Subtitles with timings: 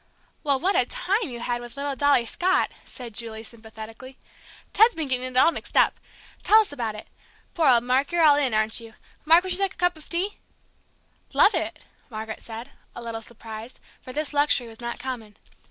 [0.41, 4.17] "Well, what a time you had with little Dolly Scott!" said Julie, sympathetically.
[4.73, 5.99] "Ted's been getting it all mixed up!
[6.41, 7.07] Tell us about it.
[7.53, 8.95] Poor old Mark, you're all in, aren't you?
[9.25, 10.39] Mark, would you like a cup of tea?"
[11.33, 15.37] "Love it!" Margaret said, a little surprised, for this luxury was not common.